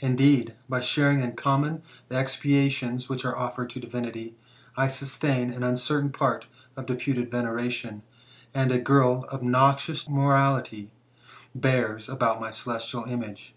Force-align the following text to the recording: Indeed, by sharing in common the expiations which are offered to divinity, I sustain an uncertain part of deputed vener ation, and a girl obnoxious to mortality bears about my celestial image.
Indeed, 0.00 0.56
by 0.68 0.80
sharing 0.80 1.20
in 1.20 1.36
common 1.36 1.84
the 2.08 2.16
expiations 2.16 3.08
which 3.08 3.24
are 3.24 3.36
offered 3.36 3.70
to 3.70 3.78
divinity, 3.78 4.34
I 4.76 4.88
sustain 4.88 5.52
an 5.52 5.62
uncertain 5.62 6.10
part 6.10 6.48
of 6.76 6.86
deputed 6.86 7.30
vener 7.30 7.62
ation, 7.64 8.02
and 8.52 8.72
a 8.72 8.80
girl 8.80 9.24
obnoxious 9.32 10.06
to 10.06 10.10
mortality 10.10 10.90
bears 11.54 12.08
about 12.08 12.40
my 12.40 12.50
celestial 12.50 13.04
image. 13.04 13.54